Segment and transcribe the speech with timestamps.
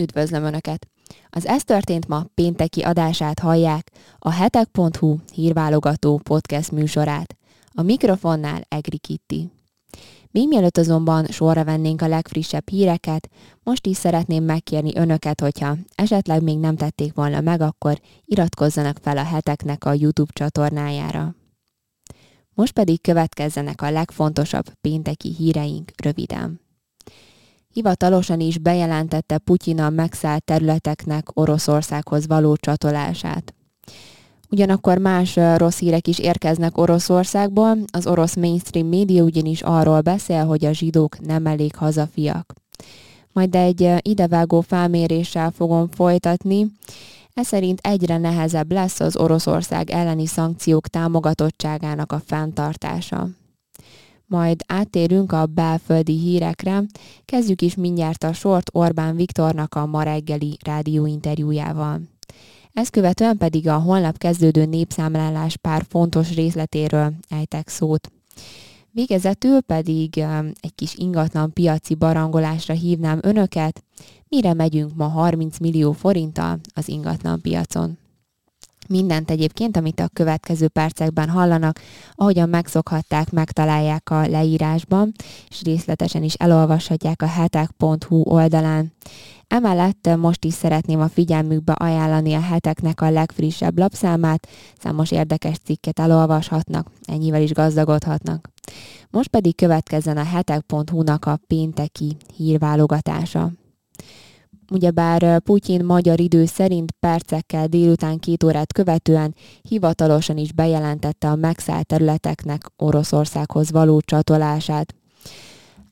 [0.00, 0.88] Üdvözlöm Önöket!
[1.30, 7.36] Az Ez történt ma pénteki adását hallják, a hetek.hu hírválogató podcast műsorát.
[7.74, 9.50] A mikrofonnál Egri Kitti.
[10.30, 13.28] Még mielőtt azonban sorra vennénk a legfrissebb híreket,
[13.62, 19.18] most is szeretném megkérni önöket, hogyha esetleg még nem tették volna meg, akkor iratkozzanak fel
[19.18, 21.34] a heteknek a YouTube csatornájára.
[22.54, 26.60] Most pedig következzenek a legfontosabb pénteki híreink röviden.
[27.72, 33.54] Hivatalosan is bejelentette Putyin a megszállt területeknek Oroszországhoz való csatolását.
[34.50, 37.78] Ugyanakkor más rossz hírek is érkeznek Oroszországból.
[37.92, 42.54] Az orosz mainstream média ugyanis arról beszél, hogy a zsidók nem elég hazafiak.
[43.32, 46.66] Majd egy idevágó felméréssel fogom folytatni.
[47.34, 53.28] Ez szerint egyre nehezebb lesz az Oroszország elleni szankciók támogatottságának a fenntartása
[54.30, 56.82] majd áttérünk a belföldi hírekre.
[57.24, 62.00] Kezdjük is mindjárt a sort Orbán Viktornak a ma reggeli rádióinterjújával.
[62.72, 68.12] Ezt követően pedig a holnap kezdődő népszámlálás pár fontos részletéről ejtek szót.
[68.90, 70.18] Végezetül pedig
[70.60, 73.84] egy kis ingatlan piaci barangolásra hívnám önöket,
[74.28, 77.98] mire megyünk ma 30 millió forinttal az ingatlan piacon.
[78.92, 81.80] Mindent egyébként, amit a következő percekben hallanak,
[82.14, 85.12] ahogyan megszokhatták, megtalálják a leírásban,
[85.48, 88.92] és részletesen is elolvashatják a hetek.hu oldalán.
[89.48, 95.98] Emellett most is szeretném a figyelmükbe ajánlani a heteknek a legfrissebb lapszámát, számos érdekes cikket
[95.98, 98.50] elolvashatnak, ennyivel is gazdagodhatnak.
[99.10, 103.50] Most pedig következzen a hetek.hu-nak a pénteki hírválogatása
[104.70, 111.86] ugyebár Putyin magyar idő szerint percekkel délután két órát követően hivatalosan is bejelentette a megszállt
[111.86, 114.94] területeknek Oroszországhoz való csatolását.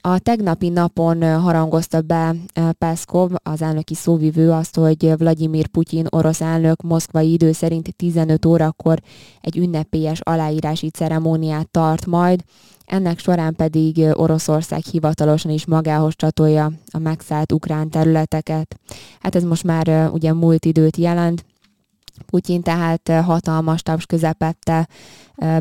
[0.00, 2.34] A tegnapi napon harangozta be
[2.78, 9.00] Peszkov, az elnöki szóvivő azt, hogy Vladimir Putyin orosz elnök moszkvai idő szerint 15 órakor
[9.40, 12.44] egy ünnepélyes aláírási ceremóniát tart majd,
[12.86, 18.80] ennek során pedig Oroszország hivatalosan is magához csatolja a megszállt ukrán területeket.
[19.20, 21.44] Hát ez most már ugye múlt időt jelent,
[22.26, 24.88] Putyin tehát hatalmas taps közepette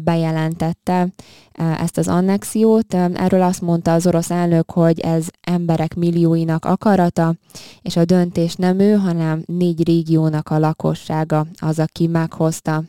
[0.04, 1.08] bejelentette
[1.54, 2.94] ezt az annexiót.
[2.94, 7.34] Erről azt mondta az orosz elnök, hogy ez emberek millióinak akarata,
[7.82, 12.84] és a döntés nem ő, hanem négy régiónak a lakossága az, aki meghozta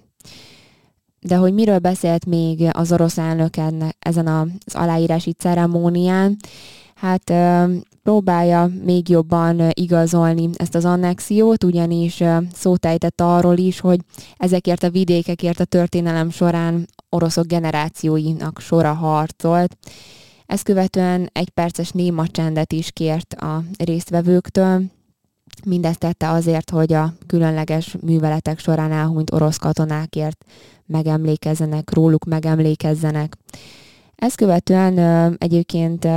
[1.21, 3.55] de hogy miről beszélt még az orosz elnök
[3.99, 6.37] ezen az aláírási ceremónián,
[7.01, 7.33] hát
[8.03, 12.23] próbálja még jobban igazolni ezt az annexiót, ugyanis
[12.53, 14.01] szótejtett arról is, hogy
[14.37, 19.77] ezekért a vidékekért a történelem során oroszok generációinak sora harcolt.
[20.47, 24.83] Ezt követően egy perces néma csendet is kért a résztvevőktől,
[25.65, 30.45] Mindezt tette azért, hogy a különleges műveletek során elhunyt orosz katonákért
[30.87, 33.37] megemlékezzenek, róluk megemlékezzenek.
[34.19, 36.09] Ezt követően egyébként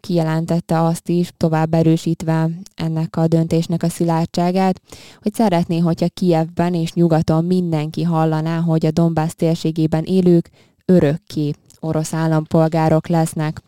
[0.00, 4.80] kijelentette azt is, tovább erősítve ennek a döntésnek a szilárdságát,
[5.22, 10.50] hogy szeretné, hogyha Kievben és nyugaton mindenki hallaná, hogy a Donbass térségében élők
[10.84, 13.62] örökké orosz állampolgárok lesznek.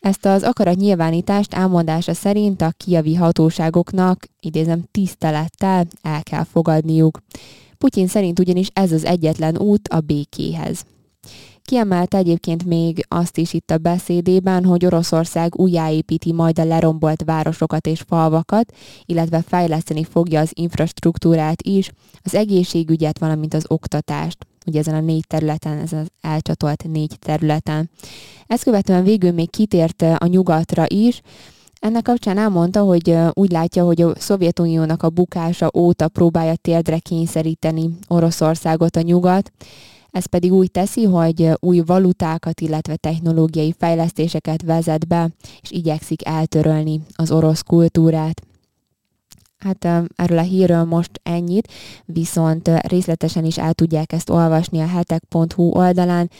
[0.00, 7.18] Ezt az akarat nyilvánítást elmondása szerint a kiavi hatóságoknak, idézem, tisztelettel el kell fogadniuk.
[7.78, 10.84] Putyin szerint ugyanis ez az egyetlen út a békéhez.
[11.68, 17.86] Kiemelte egyébként még azt is itt a beszédében, hogy Oroszország újjáépíti majd a lerombolt városokat
[17.86, 18.72] és falvakat,
[19.04, 21.90] illetve fejleszteni fogja az infrastruktúrát is,
[22.22, 24.46] az egészségügyet, valamint az oktatást.
[24.66, 27.90] Ugye ezen a négy területen, ez az elcsatolt négy területen.
[28.46, 31.20] Ezt követően végül még kitért a nyugatra is,
[31.80, 37.90] ennek kapcsán elmondta, hogy úgy látja, hogy a Szovjetuniónak a bukása óta próbálja térdre kényszeríteni
[38.08, 39.52] Oroszországot a nyugat,
[40.14, 45.30] ez pedig úgy teszi, hogy új valutákat, illetve technológiai fejlesztéseket vezet be,
[45.60, 48.42] és igyekszik eltörölni az orosz kultúrát.
[49.58, 49.84] Hát
[50.16, 51.72] erről a hírről most ennyit,
[52.04, 56.30] viszont részletesen is el tudják ezt olvasni a hetek.hu oldalán,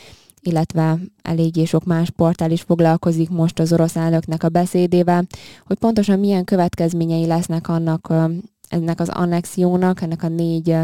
[0.40, 5.26] illetve eléggé sok más portál is foglalkozik most az orosz elnöknek a beszédével,
[5.66, 8.12] hogy pontosan milyen következményei lesznek annak,
[8.68, 10.76] ennek az annexiónak, ennek a négy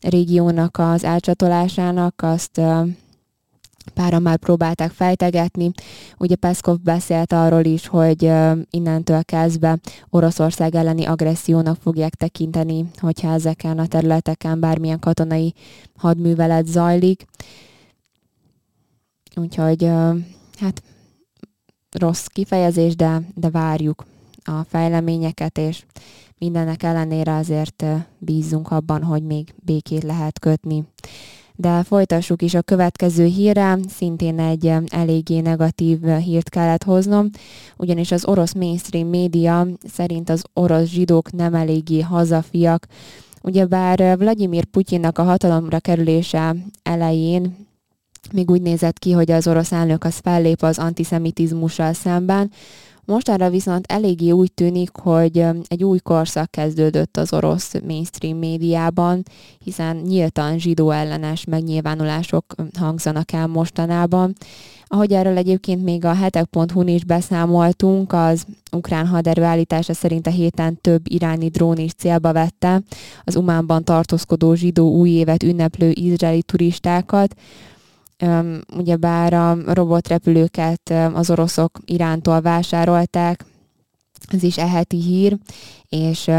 [0.00, 2.60] régiónak az elcsatolásának, azt
[3.94, 5.70] pára már próbálták fejtegetni.
[6.18, 8.32] Ugye Peszkov beszélt arról is, hogy
[8.70, 9.78] innentől kezdve
[10.10, 15.54] Oroszország elleni agressziónak fogják tekinteni, hogyha ezeken a területeken bármilyen katonai
[15.96, 17.24] hadművelet zajlik.
[19.36, 19.90] Úgyhogy
[20.58, 20.82] hát
[21.90, 24.06] rossz kifejezés, de, de várjuk
[24.44, 25.84] a fejleményeket, és
[26.38, 27.84] mindennek ellenére azért
[28.18, 30.84] bízunk abban, hogy még békét lehet kötni.
[31.54, 37.30] De folytassuk is a következő hírre, szintén egy eléggé negatív hírt kellett hoznom,
[37.76, 42.86] ugyanis az orosz mainstream média szerint az orosz zsidók nem eléggé hazafiak,
[43.42, 47.66] Ugyebár Vladimir Putyinnak a hatalomra kerülése elején
[48.32, 52.50] még úgy nézett ki, hogy az orosz elnök az fellép az antiszemitizmussal szemben,
[53.08, 59.22] Mostanra viszont eléggé úgy tűnik, hogy egy új korszak kezdődött az orosz mainstream médiában,
[59.58, 64.32] hiszen nyíltan zsidó ellenes megnyilvánulások hangzanak el mostanában.
[64.86, 70.80] Ahogy erről egyébként még a hetek.hu-n is beszámoltunk, az ukrán haderő állítása szerint a héten
[70.80, 72.82] több iráni drón is célba vette
[73.24, 77.34] az Umánban tartózkodó zsidó új évet ünneplő izraeli turistákat,
[78.76, 83.44] ugyebár a robotrepülőket az oroszok Irántól vásárolták,
[84.28, 85.38] ez is eheti hír,
[85.88, 86.30] és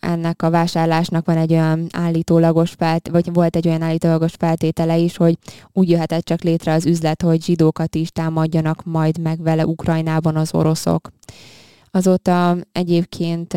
[0.00, 5.16] ennek a vásárlásnak van egy olyan állítólagos felt, vagy volt egy olyan állítólagos feltétele is,
[5.16, 5.38] hogy
[5.72, 10.54] úgy jöhetett csak létre az üzlet, hogy zsidókat is támadjanak majd meg vele Ukrajnában az
[10.54, 11.10] oroszok.
[11.90, 13.56] Azóta egyébként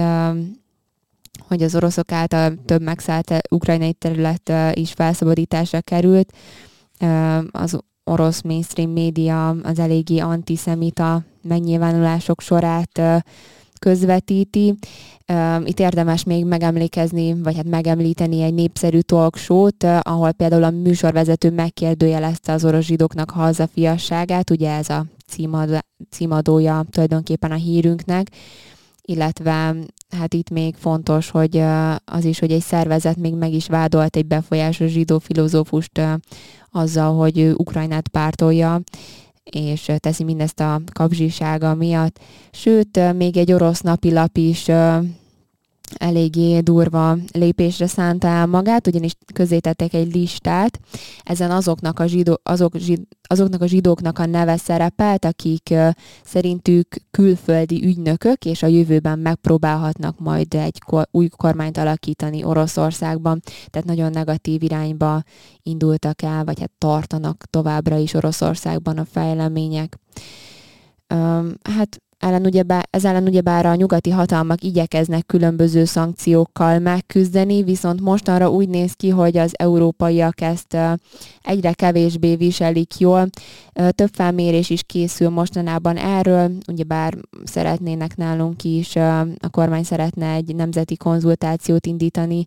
[1.47, 6.33] hogy az oroszok által több megszállt ukrajnai terület is felszabadításra került,
[7.51, 13.01] az orosz mainstream média az eléggé antiszemita megnyilvánulások sorát
[13.79, 14.75] közvetíti.
[15.63, 21.51] Itt érdemes még megemlékezni, vagy hát megemlíteni egy népszerű talk show-t, ahol például a műsorvezető
[21.51, 28.27] megkérdőjelezte az orosz zsidóknak hazafiasságát, ugye ez a címad, címadója tulajdonképpen a hírünknek,
[29.05, 29.75] illetve
[30.09, 31.63] hát itt még fontos, hogy
[32.05, 36.01] az is, hogy egy szervezet még meg is vádolt egy befolyásos zsidó filozófust
[36.71, 38.81] azzal, hogy ő Ukrajnát pártolja,
[39.43, 42.19] és teszi mindezt a kapzsisága miatt.
[42.51, 44.65] Sőt, még egy orosz napilap is
[45.97, 49.15] eléggé durva lépésre szánta el magát, ugyanis
[49.59, 50.79] tettek egy listát,
[51.23, 55.73] ezen azoknak a, zsidó, azok, zsid, azoknak a zsidóknak a neve szerepelt, akik
[56.23, 63.87] szerintük külföldi ügynökök, és a jövőben megpróbálhatnak majd egy kor, új kormányt alakítani Oroszországban, tehát
[63.87, 65.23] nagyon negatív irányba
[65.63, 69.99] indultak el, vagy hát tartanak továbbra is Oroszországban a fejlemények.
[71.61, 78.49] Hát ellen ugyebár, ez ellen ugyebár a nyugati hatalmak igyekeznek különböző szankciókkal megküzdeni, viszont mostanra
[78.49, 80.77] úgy néz ki, hogy az európaiak ezt
[81.41, 83.29] egyre kevésbé viselik jól.
[83.89, 87.13] Több felmérés is készül mostanában erről, ugyebár
[87.43, 92.45] szeretnének nálunk is, a kormány szeretne egy nemzeti konzultációt indítani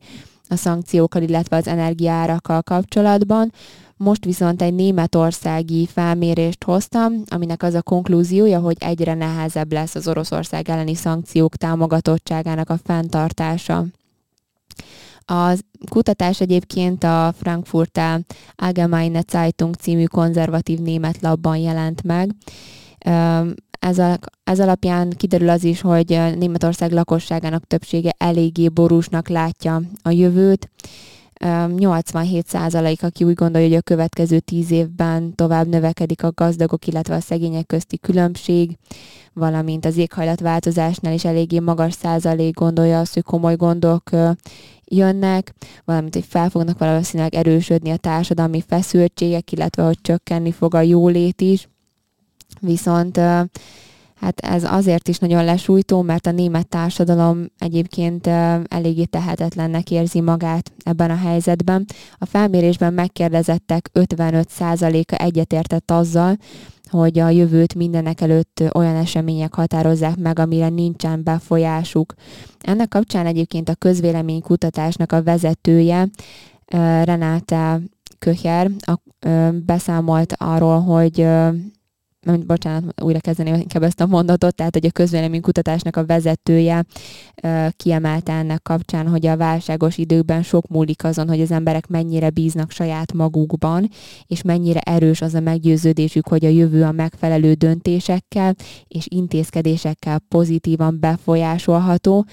[0.49, 3.53] a szankciókkal, illetve az energiárakkal kapcsolatban.
[3.99, 10.09] Most viszont egy németországi felmérést hoztam, aminek az a konklúziója, hogy egyre nehezebb lesz az
[10.09, 13.85] Oroszország elleni szankciók támogatottságának a fenntartása.
[15.25, 15.53] A
[15.91, 18.21] kutatás egyébként a Frankfurter
[18.57, 22.31] Allgemeine Zeitung című konzervatív német labban jelent meg.
[23.79, 26.09] Ez, a, ez alapján kiderül az is, hogy
[26.39, 30.71] Németország lakosságának többsége eléggé borúsnak látja a jövőt,
[31.41, 37.21] 87% aki úgy gondolja, hogy a következő 10 évben tovább növekedik a gazdagok, illetve a
[37.21, 38.77] szegények közti különbség,
[39.33, 44.11] valamint az éghajlatváltozásnál is eléggé magas százalék gondolja azt, hogy komoly gondok
[44.85, 45.55] jönnek,
[45.85, 51.41] valamint, hogy fel fognak valószínűleg erősödni a társadalmi feszültségek, illetve hogy csökkenni fog a jólét
[51.41, 51.69] is.
[52.61, 53.21] Viszont
[54.21, 58.27] Hát ez azért is nagyon lesújtó, mert a német társadalom egyébként
[58.69, 61.85] eléggé tehetetlennek érzi magát ebben a helyzetben.
[62.19, 66.37] A felmérésben megkérdezettek 55%-a egyetértett azzal,
[66.91, 72.15] hogy a jövőt mindenek előtt olyan események határozzák meg, amire nincsen befolyásuk.
[72.61, 76.09] Ennek kapcsán egyébként a közvéleménykutatásnak a vezetője,
[77.05, 77.81] Renáta
[78.19, 78.71] Köcher
[79.67, 81.27] beszámolt arról, hogy
[82.47, 86.85] bocsánat, újra kezdeném inkább ezt a mondatot, tehát hogy a közvéleménykutatásnak a vezetője
[87.71, 92.71] kiemelte ennek kapcsán, hogy a válságos időkben sok múlik azon, hogy az emberek mennyire bíznak
[92.71, 93.89] saját magukban,
[94.27, 98.55] és mennyire erős az a meggyőződésük, hogy a jövő a megfelelő döntésekkel
[98.89, 102.27] és intézkedésekkel pozitívan befolyásolható,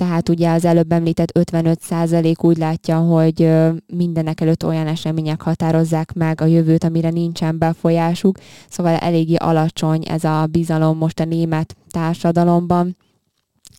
[0.00, 3.50] tehát ugye az előbb említett 55% úgy látja, hogy
[3.86, 8.38] mindenek előtt olyan események határozzák meg a jövőt, amire nincsen befolyásuk,
[8.68, 12.96] szóval eléggé alacsony ez a bizalom most a német társadalomban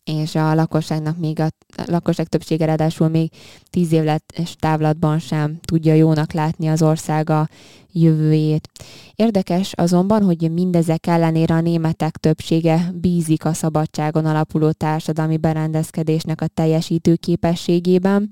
[0.04, 1.44] és a lakosságnak még a,
[1.76, 3.32] a lakosság többsége ráadásul még
[3.70, 3.92] tíz
[4.34, 7.48] és távlatban sem tudja jónak látni az országa
[7.92, 8.68] jövőjét.
[9.14, 16.46] Érdekes azonban, hogy mindezek ellenére a németek többsége bízik a szabadságon alapuló társadalmi berendezkedésnek a
[16.46, 18.28] teljesítő képességében.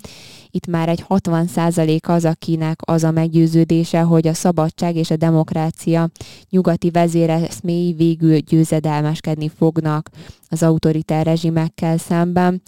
[0.50, 1.48] Itt már egy 60
[2.02, 6.10] az, akinek az a meggyőződése, hogy a szabadság és a demokrácia
[6.50, 10.10] nyugati vezéreszméi végül győzedelmeskedni fognak
[10.48, 12.62] az autoritár rezsimekkel szemben.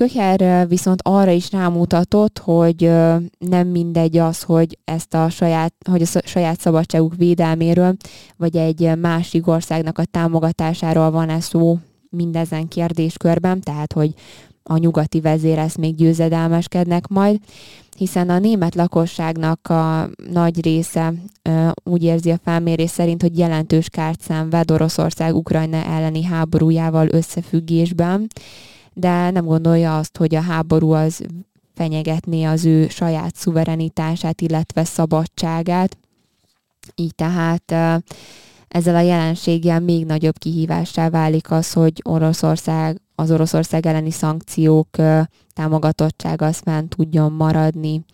[0.00, 2.90] Köcher viszont arra is rámutatott, hogy
[3.38, 7.96] nem mindegy az, hogy ezt a saját, hogy a saját szabadságuk védelméről,
[8.36, 11.78] vagy egy másik országnak a támogatásáról van-e szó
[12.10, 14.14] mindezen kérdéskörben, tehát hogy
[14.62, 17.38] a nyugati vezéresz még győzedelmeskednek majd,
[17.96, 21.12] hiszen a német lakosságnak a nagy része
[21.84, 28.28] úgy érzi a felmérés szerint, hogy jelentős kárt szenved Oroszország Ukrajna elleni háborújával összefüggésben,
[29.00, 31.22] de nem gondolja azt, hogy a háború az
[31.74, 35.98] fenyegetné az ő saját szuverenitását, illetve szabadságát.
[36.94, 37.74] Így tehát
[38.68, 44.88] ezzel a jelenséggel még nagyobb kihívássá válik az, hogy Oroszország, az Oroszország elleni szankciók
[45.54, 48.04] támogatottsága az fenn tudjon maradni.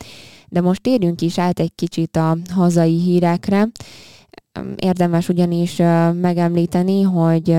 [0.49, 3.69] De most térjünk is át egy kicsit a hazai hírekre.
[4.77, 5.77] Érdemes ugyanis
[6.21, 7.57] megemlíteni, hogy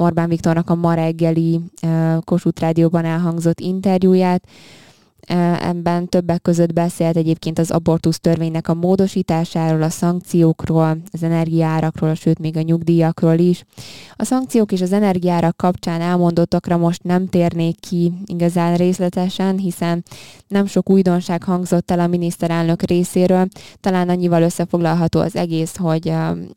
[0.00, 1.60] Orbán Viktornak a ma reggeli
[2.24, 4.46] Kossuth Rádióban elhangzott interjúját,
[5.60, 12.38] Ebben többek között beszélt egyébként az abortusz törvénynek a módosításáról, a szankciókról, az energiárakról, sőt
[12.38, 13.64] még a nyugdíjakról is.
[14.16, 20.04] A szankciók és az energiárak kapcsán elmondottakra most nem térnék ki igazán részletesen, hiszen
[20.48, 23.46] nem sok újdonság hangzott el a miniszterelnök részéről.
[23.80, 26.08] Talán annyival összefoglalható az egész, hogy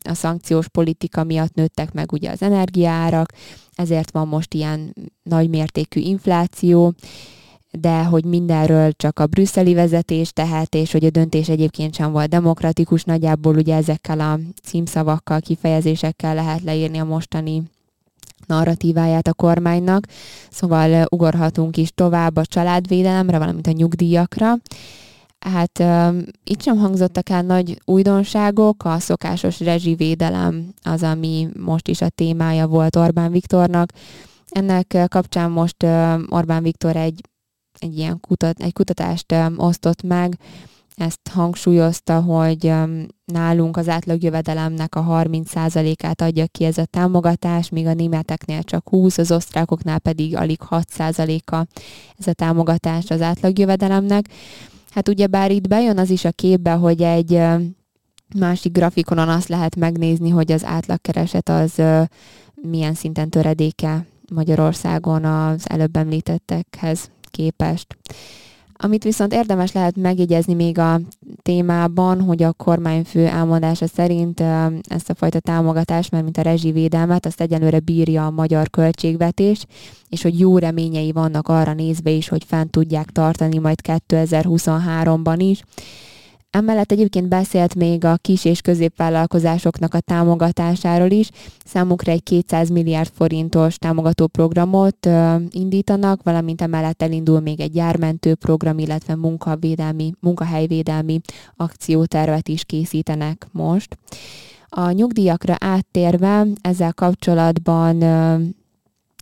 [0.02, 3.32] a szankciós politika miatt nőttek meg ugye az energiárak,
[3.74, 6.94] ezért van most ilyen nagymértékű infláció,
[7.78, 12.28] de hogy mindenről csak a brüsszeli vezetés tehet, és hogy a döntés egyébként sem volt
[12.28, 17.62] demokratikus, nagyjából ugye ezekkel a címszavakkal, kifejezésekkel lehet leírni a mostani
[18.46, 20.06] narratíváját a kormánynak,
[20.50, 24.54] szóval ugorhatunk is tovább a családvédelemre, valamint a nyugdíjakra.
[25.38, 32.00] Hát uh, itt sem hangzottak el nagy újdonságok, a szokásos rezsivédelem az, ami most is
[32.00, 33.92] a témája volt Orbán Viktornak.
[34.48, 37.20] Ennek kapcsán most uh, Orbán Viktor egy
[37.78, 40.38] egy ilyen kutat, egy kutatást osztott meg,
[40.94, 42.72] ezt hangsúlyozta, hogy
[43.24, 49.18] nálunk az átlagjövedelemnek a 30%-át adja ki ez a támogatás, míg a németeknél csak 20,
[49.18, 51.66] az osztrákoknál pedig alig 6%-a
[52.18, 54.28] ez a támogatás az átlagjövedelemnek.
[54.90, 57.42] Hát ugyebár itt bejön az is a képbe, hogy egy
[58.38, 61.82] másik grafikonon azt lehet megnézni, hogy az átlagkereset az
[62.54, 67.96] milyen szinten töredéke Magyarországon az előbb említettekhez képest.
[68.76, 71.00] Amit viszont érdemes lehet megjegyezni még a
[71.42, 74.40] témában, hogy a kormányfő elmondása szerint
[74.82, 79.66] ezt a fajta támogatást, mert mint a rezsivédelmet, azt egyelőre bírja a magyar költségvetés,
[80.08, 85.62] és hogy jó reményei vannak arra nézve is, hogy fent tudják tartani majd 2023-ban is.
[86.54, 91.30] Emellett egyébként beszélt még a kis és középvállalkozásoknak a támogatásáról is.
[91.64, 98.34] Számukra egy 200 milliárd forintos támogató programot ö, indítanak, valamint emellett elindul még egy gyármentő
[98.34, 101.20] program, illetve munkavédelmi, munkahelyvédelmi
[101.56, 103.98] akciótervet is készítenek most.
[104.68, 108.36] A nyugdíjakra áttérve ezzel kapcsolatban ö,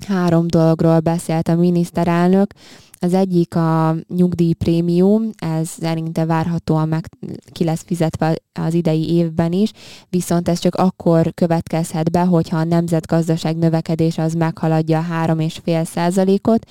[0.06, 2.54] három dologról beszélt a miniszterelnök.
[3.02, 7.08] Az egyik a nyugdíjprémium, ez szerinte várhatóan meg
[7.52, 9.72] ki lesz fizetve az idei évben is,
[10.10, 16.66] viszont ez csak akkor következhet be, hogyha a nemzetgazdaság növekedése az meghaladja a 3,5 százalékot,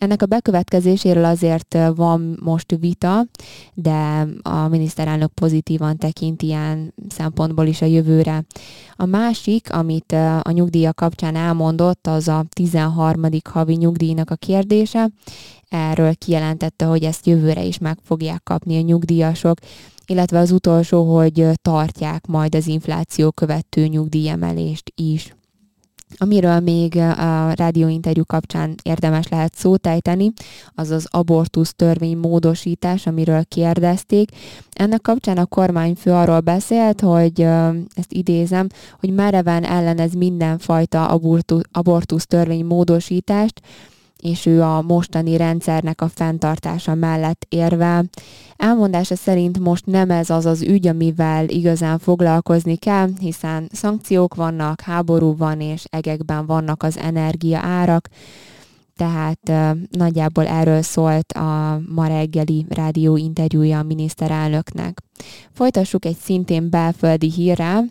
[0.00, 3.26] ennek a bekövetkezéséről azért van most vita,
[3.74, 8.44] de a miniszterelnök pozitívan tekint ilyen szempontból is a jövőre.
[8.96, 13.22] A másik, amit a nyugdíja kapcsán elmondott, az a 13.
[13.50, 15.10] havi nyugdíjnak a kérdése.
[15.70, 19.58] Erről kijelentette, hogy ezt jövőre is meg fogják kapni a nyugdíjasok,
[20.06, 25.34] illetve az utolsó, hogy tartják majd az infláció követő nyugdíjemelést is.
[26.16, 30.32] Amiről még a rádióinterjú kapcsán érdemes lehet szót ejteni,
[30.74, 34.30] az az abortusz törvény módosítás, amiről kérdezték.
[34.72, 37.40] Ennek kapcsán a kormányfő arról beszélt, hogy
[37.94, 38.66] ezt idézem,
[39.00, 41.18] hogy mereven ellenez mindenfajta
[41.72, 43.60] abortusz törvény módosítást,
[44.22, 48.04] és ő a mostani rendszernek a fenntartása mellett érve.
[48.56, 54.80] Elmondása szerint most nem ez az az ügy, amivel igazán foglalkozni kell, hiszen szankciók vannak,
[54.80, 58.08] háború van, és egekben vannak az energia árak,
[58.96, 59.52] tehát
[59.90, 65.02] nagyjából erről szólt a ma reggeli rádió interjúja a miniszterelnöknek.
[65.52, 67.84] Folytassuk egy szintén belföldi hírrel,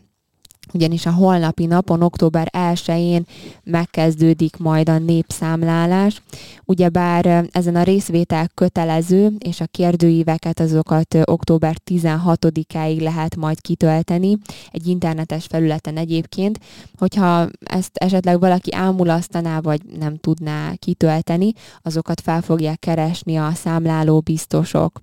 [0.74, 3.26] ugyanis a holnapi napon, október 1-én
[3.64, 6.22] megkezdődik majd a népszámlálás.
[6.66, 14.38] Ugyebár ezen a részvétel kötelező, és a kérdőíveket azokat október 16-áig lehet majd kitölteni,
[14.72, 16.60] egy internetes felületen egyébként.
[16.98, 24.20] Hogyha ezt esetleg valaki ámulasztaná, vagy nem tudná kitölteni, azokat fel fogják keresni a számláló
[24.20, 25.02] biztosok.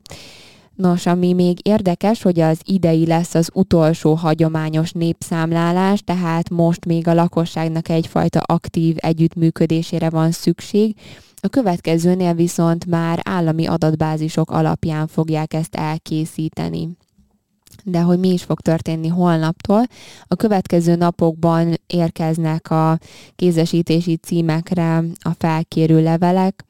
[0.77, 7.09] Nos, ami még érdekes, hogy az idei lesz az utolsó hagyományos népszámlálás, tehát most még
[7.09, 10.97] a lakosságnak egyfajta aktív együttműködésére van szükség.
[11.41, 16.89] A következőnél viszont már állami adatbázisok alapján fogják ezt elkészíteni
[17.85, 19.83] de hogy mi is fog történni holnaptól.
[20.27, 22.99] A következő napokban érkeznek a
[23.37, 26.65] kézesítési címekre a felkérő levelek,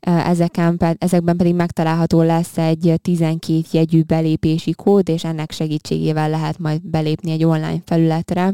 [0.00, 6.80] Ezeken, ezekben pedig megtalálható lesz egy 12 jegyű belépési kód, és ennek segítségével lehet majd
[6.82, 8.52] belépni egy online felületre.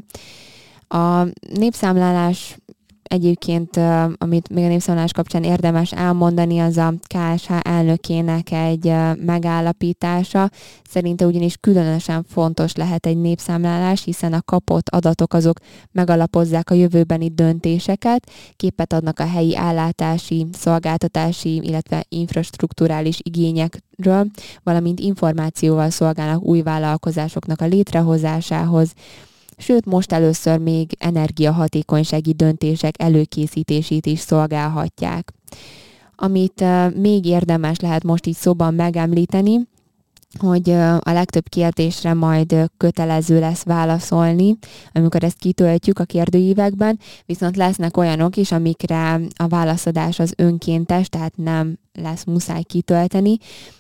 [0.89, 2.57] A népszámlálás
[3.13, 3.77] egyébként,
[4.19, 8.93] amit még a népszámlálás kapcsán érdemes elmondani, az a KSH elnökének egy
[9.25, 10.51] megállapítása.
[10.89, 15.59] Szerinte ugyanis különösen fontos lehet egy népszámlálás, hiszen a kapott adatok azok
[15.93, 24.27] megalapozzák a jövőbeni döntéseket, képet adnak a helyi állátási, szolgáltatási, illetve infrastruktúrális igényekről,
[24.63, 28.93] valamint információval szolgálnak új vállalkozásoknak a létrehozásához,
[29.63, 35.33] sőt most először még energiahatékonysági döntések előkészítését is szolgálhatják.
[36.17, 36.65] Amit
[36.95, 39.61] még érdemes lehet most így szóban megemlíteni,
[40.39, 44.59] hogy a legtöbb kérdésre majd kötelező lesz válaszolni,
[44.93, 51.37] amikor ezt kitöltjük a kérdőívekben, viszont lesznek olyanok is, amikre a válaszadás az önkéntes, tehát
[51.37, 53.37] nem lesz muszáj kitölteni.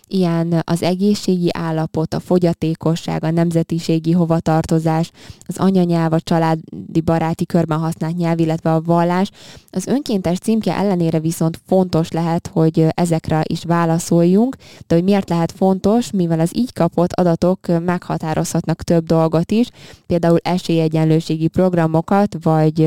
[0.08, 5.10] Ilyen az egészségi állapot, a fogyatékosság, a nemzetiségi hovatartozás,
[5.46, 9.30] az anyanyelv, a családi baráti körben használt nyelv, illetve a vallás.
[9.70, 15.52] Az önkéntes címke ellenére viszont fontos lehet, hogy ezekre is válaszoljunk, de hogy miért lehet
[15.52, 19.68] fontos, mivel az így kapott adatok meghatározhatnak több dolgot is,
[20.06, 22.78] például esélyegyenlőségi programokat, vagy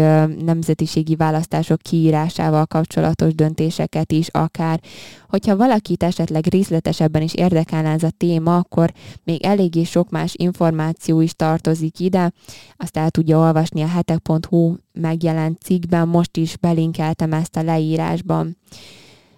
[0.45, 4.79] nemzetiségi választások kiírásával kapcsolatos döntéseket is akár
[5.29, 11.21] Hogyha valakit esetleg részletesebben is érdekelne ez a téma, akkor még eléggé sok más információ
[11.21, 12.31] is tartozik ide.
[12.77, 18.57] Azt el tudja olvasni a hetek.hu megjelent cikkben, most is belinkeltem ezt a leírásban.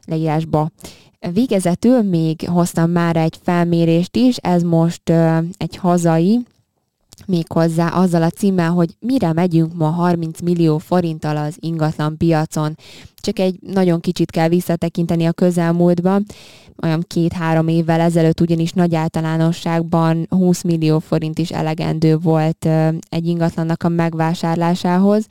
[0.05, 0.71] leírásba.
[1.33, 5.09] Végezetül még hoztam már egy felmérést is, ez most
[5.57, 6.45] egy hazai,
[7.25, 12.77] méghozzá azzal a címmel, hogy mire megyünk ma 30 millió forinttal az ingatlan piacon.
[13.15, 16.19] Csak egy nagyon kicsit kell visszatekinteni a közelmúltba,
[16.84, 22.67] olyan két-három évvel ezelőtt ugyanis nagy általánosságban 20 millió forint is elegendő volt
[23.10, 25.27] egy ingatlannak a megvásárlásához.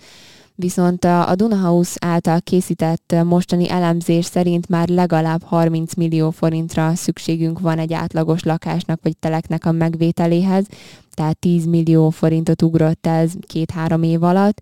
[0.59, 7.79] Viszont a Dunahouse által készített mostani elemzés szerint már legalább 30 millió forintra szükségünk van
[7.79, 10.67] egy átlagos lakásnak vagy teleknek a megvételéhez,
[11.17, 14.61] tehát 10 millió forintot ugrott ez két-három év alatt.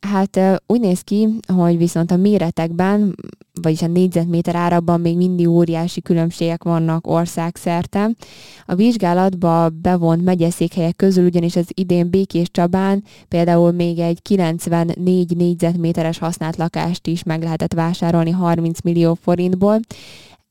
[0.00, 3.14] Hát úgy néz ki, hogy viszont a méretekben,
[3.62, 8.10] vagyis a négyzetméter árabban még mindig óriási különbségek vannak országszerte.
[8.66, 16.18] A vizsgálatba bevont megyeszékhelyek közül ugyanis az idén Békés Csabán például még egy 94 négyzetméteres
[16.18, 19.80] használt lakást is meg lehetett vásárolni 30 millió forintból,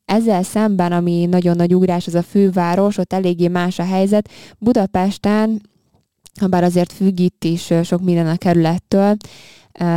[0.07, 4.29] ezzel szemben, ami nagyon nagy ugrás, az a főváros, ott eléggé más a helyzet.
[4.59, 5.61] Budapesten,
[6.49, 9.15] bár azért függ itt is sok minden a kerülettől,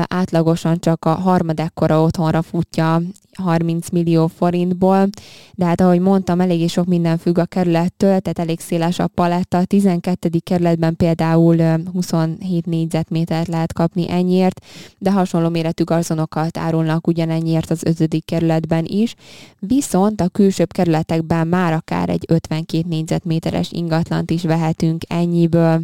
[0.08, 3.00] átlagosan csak a harmadekkora otthonra futja
[3.40, 5.08] 30 millió forintból,
[5.54, 9.58] de hát ahogy mondtam, eléggé sok minden függ a kerülettől, tehát elég széles a paletta.
[9.58, 10.28] A 12.
[10.44, 11.56] kerületben például
[11.92, 14.64] 27 négyzetmétert lehet kapni ennyiért,
[14.98, 18.24] de hasonló méretű garzonokat árulnak ugyanennyiért az 5.
[18.24, 19.14] kerületben is,
[19.58, 25.80] viszont a külsőbb kerületekben már akár egy 52 négyzetméteres ingatlant is vehetünk ennyiből.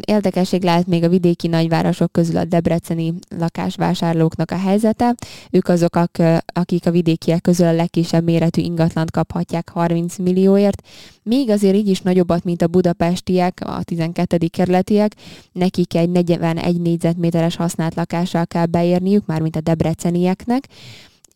[0.00, 5.14] Érdekesség lehet még a vidéki nagyvárosok közül a debreceni lakásvásárlóknak a helyzete.
[5.50, 5.98] Ők azok,
[6.46, 10.82] akik a vidékiek közül a legkisebb méretű ingatlant kaphatják 30 millióért.
[11.22, 14.46] Még azért így is nagyobbat, mint a budapestiek, a 12.
[14.46, 15.12] kerületiek.
[15.52, 20.68] Nekik egy 41 négyzetméteres használt lakással kell beérniük, már mint a debrecenieknek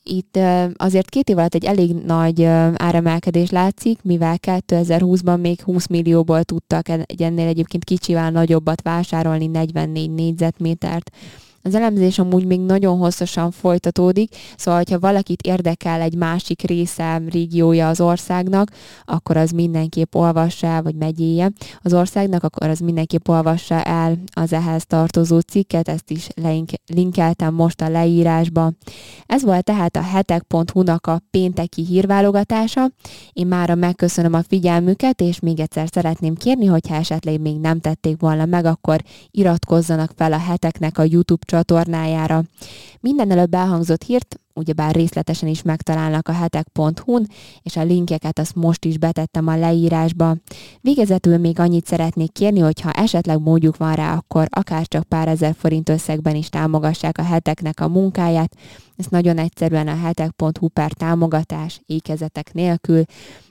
[0.02, 0.38] itt
[0.76, 6.88] azért két év alatt egy elég nagy áremelkedés látszik, mivel 2020-ban még 20 millióból tudtak
[6.88, 11.10] egy ennél egyébként kicsivel nagyobbat vásárolni, 44 négyzetmétert
[11.62, 17.88] Az elemzés amúgy még nagyon hosszasan folytatódik, szóval ha valakit érdekel egy másik része, régiója
[17.88, 18.70] az országnak,
[19.04, 21.50] akkor az mindenképp olvassa, vagy megyéje
[21.82, 26.28] az országnak, akkor az mindenképp olvassa el az ehhez tartozó cikket, ezt is
[26.86, 28.72] linkeltem most a leírásba.
[29.26, 32.90] Ez volt tehát a hetek.hu-nak a pénteki hírválogatása.
[33.32, 38.20] Én mára megköszönöm a figyelmüket, és még egyszer szeretném kérni, hogyha esetleg még nem tették
[38.20, 42.42] volna meg, akkor iratkozzanak fel a heteknek a YouTube csatornájára.
[43.00, 47.28] Minden előbb elhangzott hírt ugyebár részletesen is megtalálnak a hetek.hu-n,
[47.62, 50.36] és a linkeket azt most is betettem a leírásba.
[50.80, 55.28] Végezetül még annyit szeretnék kérni, hogy ha esetleg módjuk van rá, akkor akár csak pár
[55.28, 58.56] ezer forint összegben is támogassák a heteknek a munkáját.
[58.96, 63.04] Ez nagyon egyszerűen a hetek.hu per támogatás, ékezetek nélkül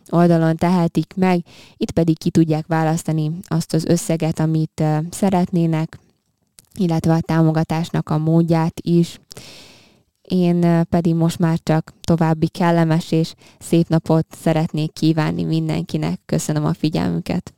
[0.10, 1.44] oldalon tehetik meg,
[1.78, 6.00] itt pedig ki tudják választani azt az összeget, amit szeretnének,
[6.76, 9.20] illetve a támogatásnak a módját is.
[10.22, 16.20] Én pedig most már csak további kellemes és szép napot szeretnék kívánni mindenkinek.
[16.26, 17.54] Köszönöm a figyelmüket!